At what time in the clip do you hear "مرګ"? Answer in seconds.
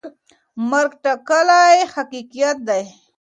0.69-0.91